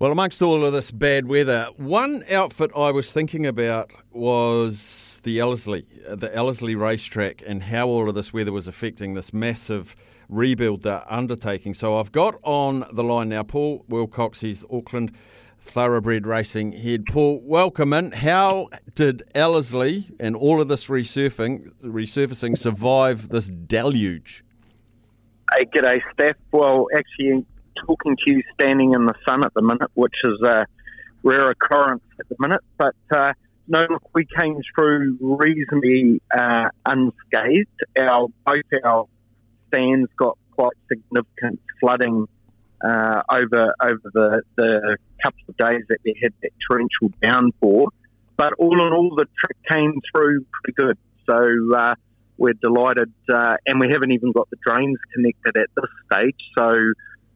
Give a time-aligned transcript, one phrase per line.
[0.00, 5.40] Well, amongst all of this bad weather, one outfit I was thinking about was the
[5.40, 9.96] Ellerslie, the Ellerslie racetrack, and how all of this weather was affecting this massive
[10.28, 11.74] rebuild they're undertaking.
[11.74, 15.16] So I've got on the line now Paul Wilcox, he's Auckland
[15.58, 17.06] Thoroughbred Racing head.
[17.10, 18.12] Paul, welcome in.
[18.12, 24.44] How did Ellerslie and all of this resurfing, resurfacing survive this deluge?
[25.56, 26.36] Hey, g'day, Steph.
[26.52, 27.44] Well, actually,
[27.86, 30.66] talking to you standing in the sun at the minute, which is a
[31.22, 32.62] rare occurrence at the minute.
[32.76, 33.32] But uh,
[33.66, 37.68] no, look, we came through reasonably uh, unscathed.
[37.98, 39.06] Our both our
[39.68, 42.26] stands got quite significant flooding
[42.82, 47.88] uh, over over the, the couple of days that we had that torrential downpour.
[48.36, 50.98] But all in all, the trip came through pretty good.
[51.28, 51.94] So uh,
[52.36, 56.36] we're delighted, uh, and we haven't even got the drains connected at this stage.
[56.56, 56.72] So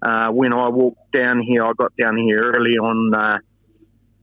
[0.02, 3.38] uh, when I walked down here, I got down here early on uh,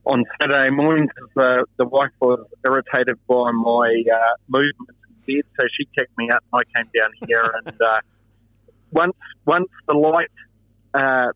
[0.04, 5.44] on Saturday morning because uh, the wife was irritated by my uh, movements in bed,
[5.58, 6.44] so she kicked me up.
[6.52, 8.00] I came down here, and uh,
[8.92, 10.30] once once the light
[10.94, 11.32] uh,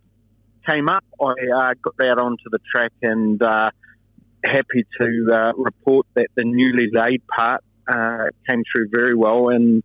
[0.69, 3.71] came up, I uh, got out onto the track and uh,
[4.45, 9.83] happy to uh, report that the newly laid part uh, came through very well and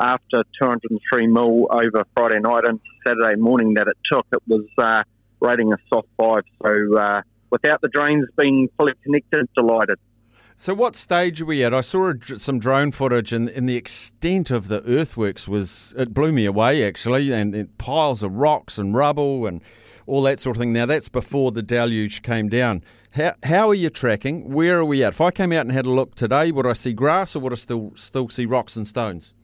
[0.00, 5.02] after 203 mil over Friday night and Saturday morning that it took, it was uh,
[5.40, 6.44] rating a soft five.
[6.62, 9.98] So uh, without the drains being fully connected, delighted.
[10.56, 11.72] So what stage are we at?
[11.72, 16.12] I saw a, some drone footage, and, and, the extent of the earthworks was it
[16.12, 19.62] blew me away actually, and, and piles of rocks and rubble and
[20.06, 20.74] all that sort of thing.
[20.74, 22.84] Now that's before the deluge came down.
[23.12, 24.52] How, how are you tracking?
[24.52, 25.14] Where are we at?
[25.14, 27.52] If I came out and had a look today, would I see grass or would
[27.52, 29.34] I still still see rocks and stones?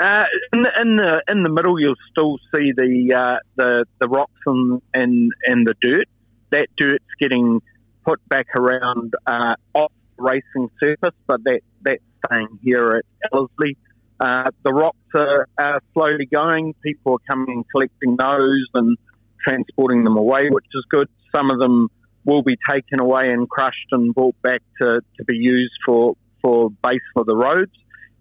[0.00, 0.24] Uh,
[0.54, 4.40] in, the, in the in the middle, you'll still see the uh, the the rocks
[4.46, 6.06] and, and and the dirt.
[6.50, 7.60] That dirt's getting
[8.04, 13.76] put back around uh, off racing surface, but that that's staying here at Ellerslie.
[14.18, 16.74] Uh, the rocks are, are, slowly going.
[16.82, 18.98] People are coming and collecting those and
[19.42, 21.08] transporting them away, which is good.
[21.34, 21.88] Some of them
[22.26, 26.70] will be taken away and crushed and brought back to, to be used for, for
[26.82, 27.72] base for the roads.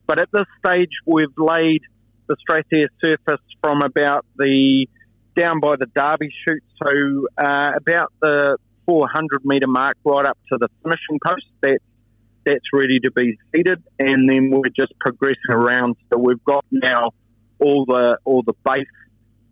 [0.09, 1.83] But at this stage, we've laid
[2.25, 4.87] the Strathayr surface from about the
[5.35, 10.57] down by the Derby chute, to uh, about the 400 metre mark, right up to
[10.57, 11.45] the finishing post.
[11.61, 11.83] That's
[12.43, 15.95] that's ready to be seeded, and then we're just progressing around.
[16.11, 17.11] So we've got now
[17.59, 18.87] all the all the base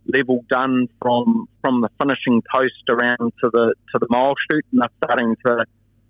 [0.08, 4.82] level done from from the finishing post around to the to the mile chute, and
[4.82, 5.66] they're starting to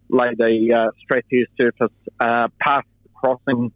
[0.08, 1.92] lay the uh, surface
[2.22, 3.74] uh, past the crossing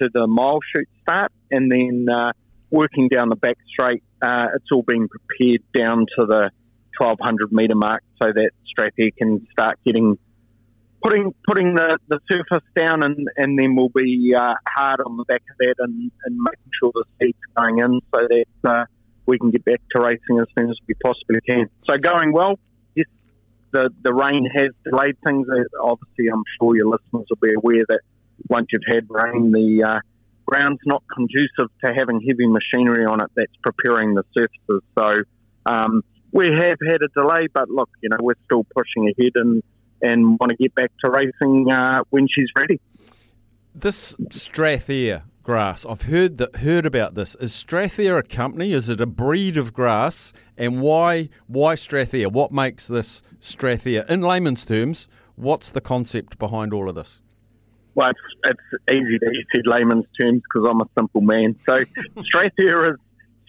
[0.00, 2.32] to the mile chute start, and then uh,
[2.70, 4.02] working down the back straight.
[4.20, 6.50] Uh, it's all being prepared down to the
[6.98, 10.18] 1200 metre mark so that Strathayr can start getting
[11.02, 15.24] putting putting the, the surface down, and, and then we'll be uh, hard on the
[15.24, 18.84] back of that and, and making sure the seed's going in so that uh,
[19.26, 21.68] we can get back to racing as soon as we possibly can.
[21.88, 22.58] So going well.
[22.94, 23.06] Yes,
[23.72, 25.46] the the rain has delayed things.
[25.80, 28.00] Obviously, I'm sure your listeners will be aware that
[28.48, 30.00] once you've had rain, the uh,
[30.46, 34.82] ground's not conducive to having heavy machinery on it that's preparing the surfaces.
[34.98, 35.16] So
[35.66, 36.02] um,
[36.32, 39.62] we have had a delay, but look, you know, we're still pushing ahead and,
[40.00, 42.80] and want to get back to racing uh, when she's ready.
[43.74, 47.34] This Strathayr grass, I've heard that heard about this.
[47.36, 48.72] Is Strathayr a company?
[48.72, 50.32] Is it a breed of grass?
[50.56, 52.32] And why why Strathayr?
[52.32, 54.08] What makes this Strathayr?
[54.08, 57.20] In layman's terms, what's the concept behind all of this?
[57.96, 61.56] Well, it's, it's easy to use layman's terms because I'm a simple man.
[61.66, 61.72] So
[62.18, 62.98] Strathayr is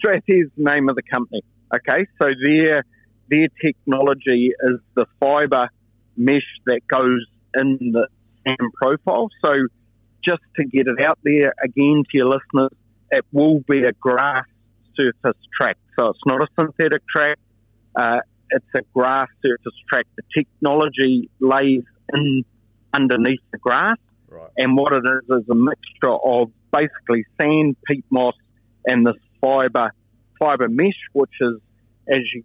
[0.03, 1.43] Strathayr's the name of the company.
[1.75, 2.83] Okay, so their
[3.29, 5.69] their technology is the fibre
[6.15, 8.07] mesh that goes in the
[8.45, 9.27] SAM profile.
[9.43, 9.53] So
[10.25, 12.71] just to get it out there again to your listeners,
[13.11, 14.45] it will be a grass
[14.95, 15.77] surface track.
[15.99, 17.37] So it's not a synthetic track.
[17.97, 18.19] Uh,
[18.51, 20.05] it's a grass surface track.
[20.15, 21.83] The technology lays
[22.13, 22.45] in
[22.93, 23.97] underneath the grass
[24.57, 28.35] And what it is is a mixture of basically sand, peat moss,
[28.85, 29.91] and this fibre
[30.39, 31.59] fibre mesh, which is,
[32.07, 32.43] as you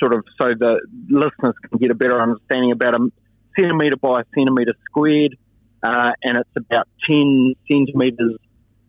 [0.00, 3.10] sort of so the listeners can get a better understanding about a
[3.58, 5.36] centimetre by a centimetre squared,
[5.82, 8.38] uh, and it's about 10 centimetres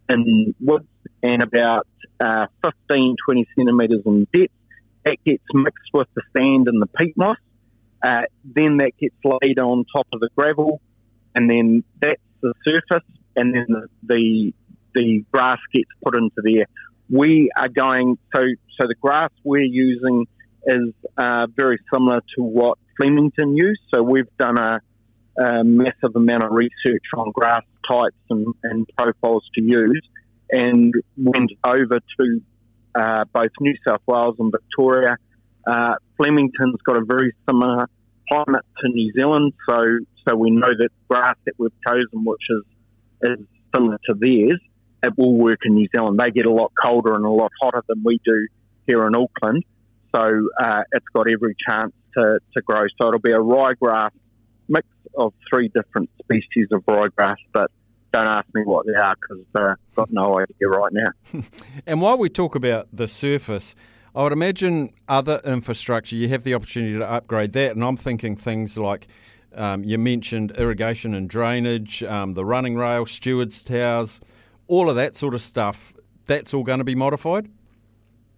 [0.10, 0.86] in width
[1.24, 1.88] and about
[2.20, 4.54] uh, 15, 20 centimetres in depth.
[5.06, 7.38] That gets mixed with the sand and the peat moss.
[8.04, 10.82] Uh, then that gets laid on top of the gravel,
[11.34, 12.22] and then that's
[12.54, 13.66] the surface, and then
[14.04, 14.54] the,
[14.94, 16.66] the, grass gets put into there.
[17.10, 18.42] We are going so
[18.80, 20.26] so the grass we're using
[20.66, 23.82] is uh, very similar to what Flemington used.
[23.94, 24.82] So we've done a,
[25.40, 30.06] a massive amount of research on grass types and, and profiles to use,
[30.52, 32.42] and went over to
[32.96, 35.18] uh, both New South Wales and Victoria.
[35.66, 37.88] Uh, Flemington's got a very similar
[38.30, 42.64] climate to New Zealand, so so we know that grass that we've chosen, which is
[43.22, 43.40] is
[43.76, 44.60] similar to theirs,
[45.04, 46.20] it will work in New Zealand.
[46.20, 48.48] They get a lot colder and a lot hotter than we do
[48.86, 49.64] here in Auckland,
[50.16, 52.86] so uh, it's got every chance to, to grow.
[53.00, 54.12] So it'll be a ryegrass
[54.68, 54.88] mix
[55.18, 57.72] of three different species of ryegrass, but
[58.14, 61.42] don't ask me what they are because I've uh, got no idea right now.
[61.88, 63.76] and while we talk about the surface,
[64.16, 67.76] I would imagine other infrastructure, you have the opportunity to upgrade that.
[67.76, 69.08] And I'm thinking things like
[69.56, 74.22] um, you mentioned irrigation and drainage, um, the running rail, stewards' towers,
[74.68, 75.94] all of that sort of stuff.
[76.26, 77.50] That's all going to be modified?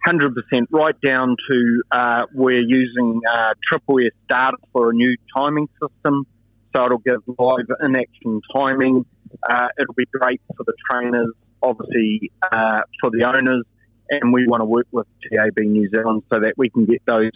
[0.06, 0.32] 100%,
[0.70, 6.26] right down to uh, we're using uh, Triple S data for a new timing system.
[6.74, 9.04] So it'll give live in action timing.
[9.48, 13.64] Uh, it'll be great for the trainers, obviously uh, for the owners,
[14.08, 17.32] and we want to work with TAB New Zealand so that we can get those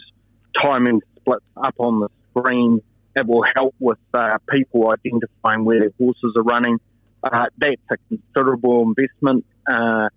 [0.61, 2.81] timing splits up on the screen.
[3.15, 6.79] It will help with uh, people identifying where their horses are running.
[7.23, 10.09] Uh, that's a considerable investment uh,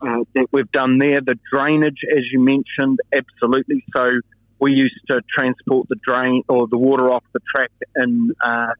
[0.00, 1.20] that we've done there.
[1.20, 3.84] The drainage, as you mentioned, absolutely.
[3.94, 4.08] So
[4.60, 8.72] we used to transport the drain or the water off the track in uh,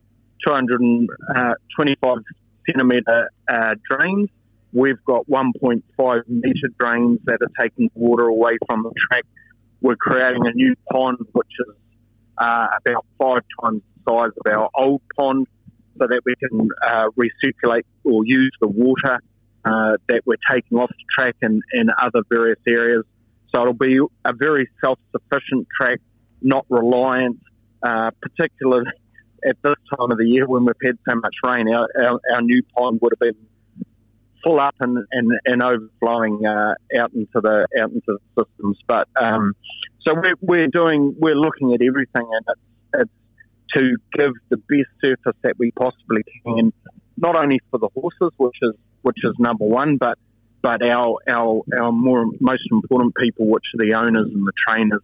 [0.46, 2.20] 225 uh,
[2.69, 4.29] centimetre uh, drains.
[4.73, 5.82] We've got 1.5
[6.29, 9.25] metre drains that are taking water away from the track.
[9.81, 11.75] We're creating a new pond, which is
[12.40, 15.46] uh, about five times the size of our old pond,
[15.98, 19.20] so that we can uh, recirculate or use the water
[19.64, 23.04] uh, that we're taking off the track in, in other various areas.
[23.54, 26.00] So it'll be a very self sufficient track,
[26.40, 27.40] not reliant,
[27.82, 28.90] uh, particularly
[29.46, 31.66] at this time of the year when we've had so much rain.
[31.72, 33.46] Our, our, our new pond would have been
[34.43, 38.78] full up and, and, and overflowing uh, out into the out into the systems.
[38.86, 39.54] But um,
[40.06, 42.61] so we're, we're doing we're looking at everything, and it's,
[42.94, 43.11] it's
[43.76, 46.73] to give the best surface that we possibly can,
[47.17, 50.19] not only for the horses, which is which is number one, but
[50.62, 55.02] but our our our more most important people, which are the owners and the trainers,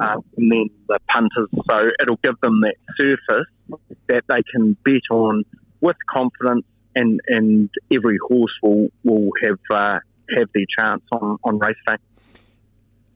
[0.00, 1.48] uh, and then the punters.
[1.70, 3.46] So it'll give them that surface
[4.08, 5.44] that they can bet on
[5.80, 6.64] with confidence,
[6.94, 9.98] and and every horse will will have uh,
[10.36, 11.96] have their chance on on race day.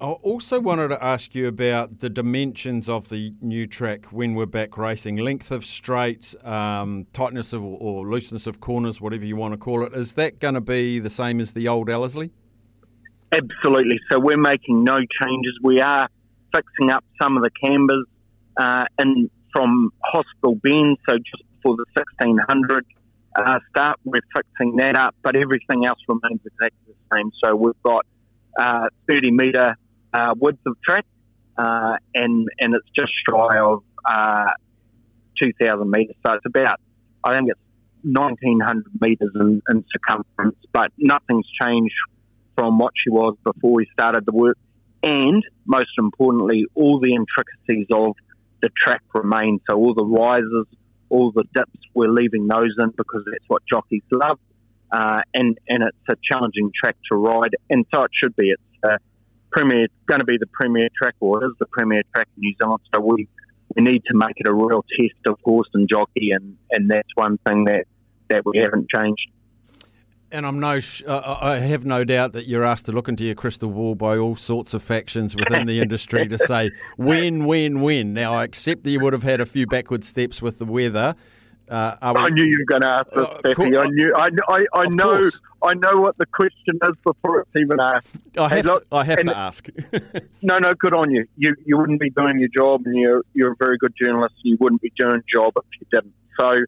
[0.00, 4.46] I also wanted to ask you about the dimensions of the new track when we're
[4.46, 5.18] back racing.
[5.18, 9.84] Length of straight, um, tightness of, or looseness of corners, whatever you want to call
[9.84, 9.92] it.
[9.92, 12.30] Is that going to be the same as the old Ellerslie?
[13.30, 14.00] Absolutely.
[14.10, 15.58] So we're making no changes.
[15.62, 16.08] We are
[16.54, 18.06] fixing up some of the cambers
[18.56, 22.86] uh, in, from Hospital Bend, so just before the 1600
[23.36, 27.30] uh, start, we're fixing that up, but everything else remains exactly the same.
[27.44, 28.06] So we've got
[28.58, 29.76] uh, 30 metre
[30.12, 31.06] uh, width of track,
[31.56, 34.50] uh, and and it's just shy of uh,
[35.42, 36.16] 2,000 metres.
[36.26, 36.80] So it's about,
[37.24, 37.60] I think it's
[38.02, 41.94] 1,900 metres in, in, circumference, but nothing's changed
[42.56, 44.58] from what she was before we started the work.
[45.02, 48.16] And most importantly, all the intricacies of
[48.60, 49.60] the track remain.
[49.68, 50.66] So all the rises,
[51.08, 54.38] all the dips, we're leaving those in because that's what jockeys love.
[54.92, 58.50] Uh, and and it's a challenging track to ride, and so it should be.
[58.50, 58.96] It's uh,
[59.50, 62.80] premier going to be the premier track or is the premier track in New Zealand.
[62.94, 63.28] So we
[63.76, 67.08] we need to make it a real test of horse and jockey, and, and that's
[67.14, 67.84] one thing that,
[68.28, 69.28] that we haven't changed.
[70.32, 70.78] And I'm no,
[71.08, 74.16] uh, I have no doubt that you're asked to look into your crystal ball by
[74.16, 78.14] all sorts of factions within the industry to say win, win, win.
[78.14, 81.16] Now I accept that you would have had a few backward steps with the weather,
[81.70, 83.76] uh, I knew you were going to ask this, uh, Becky.
[83.76, 84.14] I knew.
[84.14, 85.20] I, I, I know.
[85.20, 85.40] Course.
[85.62, 88.16] I know what the question is before it's even asked.
[88.36, 88.64] I have.
[88.64, 89.68] Look, to, I have to ask.
[90.42, 90.74] no, no.
[90.74, 91.26] Good on you.
[91.36, 94.34] You you wouldn't be doing your job, and you're you're a very good journalist.
[94.42, 96.14] You wouldn't be doing your job if you didn't.
[96.38, 96.64] So,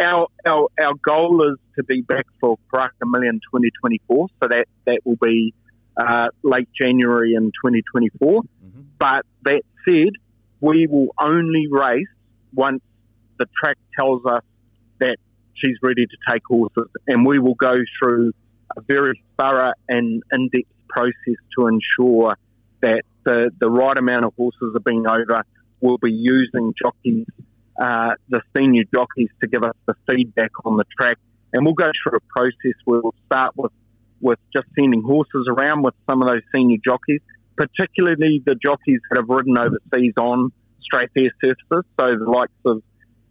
[0.00, 4.28] our our our goal is to be back for Karaka Million 2024.
[4.40, 5.52] So that that will be
[5.96, 8.42] uh, late January in 2024.
[8.42, 8.80] Mm-hmm.
[8.98, 10.12] But that said,
[10.60, 12.06] we will only race
[12.54, 12.82] once
[13.38, 14.42] the track tells us
[15.00, 15.16] that
[15.54, 18.32] she's ready to take horses, and we will go through
[18.76, 22.36] a very thorough and in-depth process to ensure
[22.80, 25.44] that the, the right amount of horses are being over.
[25.80, 27.26] We'll be using jockeys,
[27.80, 31.18] uh, the senior jockeys, to give us the feedback on the track,
[31.52, 33.72] and we'll go through a process where we'll start with
[34.20, 37.20] with just sending horses around with some of those senior jockeys,
[37.56, 40.50] particularly the jockeys that have ridden overseas on
[40.80, 41.84] Strathayr surfaces.
[42.00, 42.82] So the likes of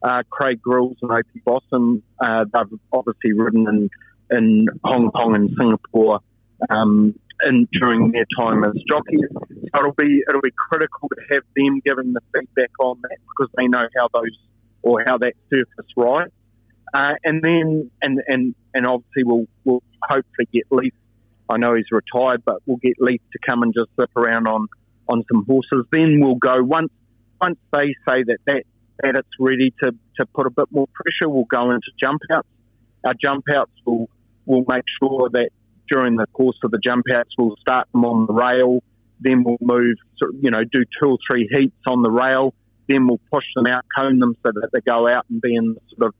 [0.04, 3.90] uh, Craig Grylls and Opie Bosson, uh, they've obviously ridden in,
[4.38, 6.20] in Hong Kong and Singapore
[6.70, 9.28] um, and during their time as jockeys.
[9.32, 13.52] So it'll be it'll be critical to have them giving the feedback on that because
[13.58, 14.38] they know how those
[14.82, 16.32] or how that surface rides.
[16.94, 20.94] Uh, and then and and and obviously we'll we'll hopefully get Leith.
[21.50, 24.68] I know he's retired, but we'll get Leith to come and just zip around on
[25.08, 25.86] on some horses.
[25.92, 26.92] Then we'll go once
[27.42, 28.64] once they say that that
[29.02, 32.48] that it's ready to, to put a bit more pressure, we'll go into jump outs.
[33.06, 34.10] Our jump outs will
[34.46, 35.50] will make sure that
[35.90, 38.84] during the course of the jump outs we'll start them on the rail,
[39.20, 39.96] then we'll move
[40.42, 42.54] you know, do two or three heats on the rail,
[42.88, 45.74] then we'll push them out, cone them so that they go out and be in
[45.74, 46.16] the sort of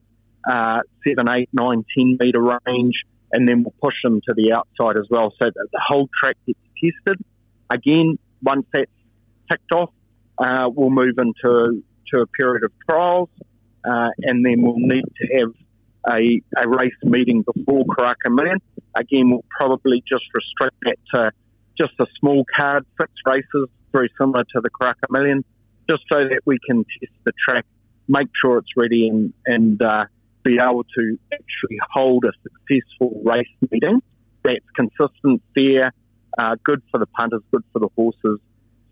[0.50, 2.96] uh, seven, eight, nine, ten metre range,
[3.32, 6.38] and then we'll push them to the outside as well, so that the whole track
[6.46, 7.24] gets tested.
[7.70, 8.92] Again, once that's
[9.50, 9.92] ticked off,
[10.38, 13.30] uh, we'll move into to a period of trials,
[13.86, 15.54] uh, and then we'll need to have
[16.10, 18.60] a, a race meeting before Karaka Million.
[18.96, 21.32] Again, we'll probably just restrict that to
[21.80, 25.44] just a small card six races, very similar to the Karaka Million,
[25.90, 27.66] just so that we can test the track,
[28.08, 30.06] make sure it's ready, and, and uh,
[30.44, 34.02] be able to actually hold a successful race meeting
[34.44, 35.92] that's consistent, fair,
[36.38, 38.40] uh, good for the punters, good for the horses,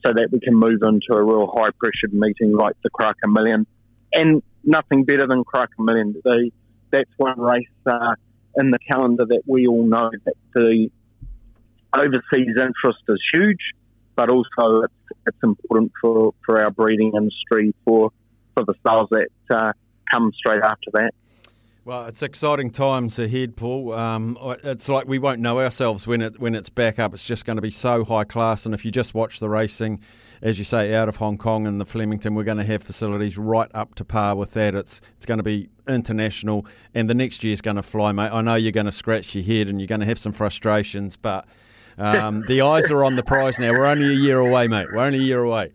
[0.06, 3.66] so that we can move into a real high pressured meeting like the Karaka Million.
[4.14, 6.16] And nothing better than Karaka Million.
[6.24, 6.52] The,
[6.92, 8.16] that's one race uh,
[8.58, 10.90] in the calendar that we all know that the
[11.94, 13.74] overseas interest is huge,
[14.16, 18.12] but also it's, it's important for, for our breeding industry for,
[18.56, 19.72] for the sales that uh,
[20.12, 21.12] come straight after that.
[21.84, 23.94] Well, it's exciting times ahead, Paul.
[23.94, 27.12] Um, it's like we won't know ourselves when it when it's back up.
[27.12, 28.68] It's just going to be so high class.
[28.68, 30.00] And if you just watch the racing,
[30.44, 33.36] as you say, out of Hong Kong and the Flemington, we're going to have facilities
[33.36, 34.76] right up to par with that.
[34.76, 38.30] It's it's going to be international, and the next year's going to fly, mate.
[38.32, 41.18] I know you're going to scratch your head and you're going to have some frustrations,
[41.18, 41.48] but
[41.98, 43.72] um, the eyes are on the prize now.
[43.72, 44.86] We're only a year away, mate.
[44.94, 45.72] We're only a year away.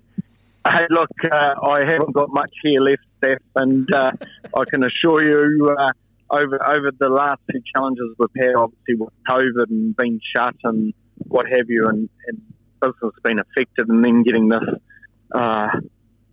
[0.69, 4.11] Hey, look, uh, I haven't got much here left, Steph, and uh,
[4.55, 5.91] I can assure you, uh,
[6.29, 10.93] over over the last two challenges we've had, obviously with COVID and being shut and
[11.29, 12.43] what have you, and, and
[12.81, 14.65] business been affected, and then getting this,
[15.33, 15.69] uh,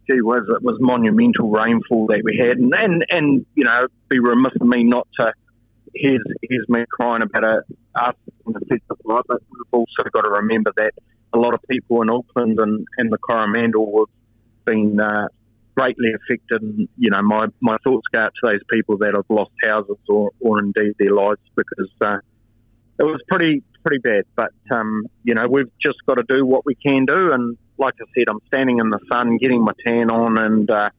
[0.10, 4.20] gee whiz, it was monumental rainfall that we had, and and, and you know, be
[4.20, 5.32] remiss of me not to.
[5.96, 10.74] Here's, here's me crying about it after the festival, but we've also got to remember
[10.78, 10.94] that
[11.34, 14.23] a lot of people in Auckland and, and the Coromandel have
[14.66, 15.28] been uh,
[15.76, 16.62] greatly affected.
[16.62, 19.98] And, you know, my, my thoughts go out to those people that have lost houses
[20.08, 22.18] or, or indeed their lives because uh,
[23.00, 24.24] it was pretty pretty bad.
[24.36, 27.34] But, um, you know, we've just got to do what we can do.
[27.34, 30.90] And like I said, I'm standing in the sun, getting my tan on, and uh,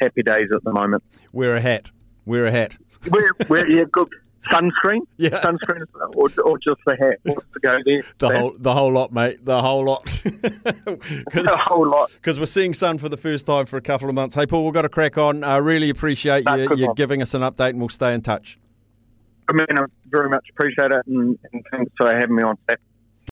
[0.00, 1.02] happy days at the moment.
[1.32, 1.90] Wear a hat.
[2.24, 2.78] Wear a hat.
[3.10, 4.08] We're, we're yeah, good
[4.46, 7.18] sunscreen, yeah, sunscreen, or, or just the hat.
[7.22, 8.02] What's to go there?
[8.18, 9.44] The whole, the whole lot, mate.
[9.44, 10.06] The whole lot.
[10.24, 12.10] the whole lot.
[12.14, 14.34] Because we're seeing sun for the first time for a couple of months.
[14.34, 15.44] Hey, Paul, we've got to crack on.
[15.44, 18.58] I really appreciate you, you giving us an update, and we'll stay in touch.
[19.48, 22.56] I mean, I very much appreciate it, and, and thanks for having me on.
[22.64, 22.78] Steph.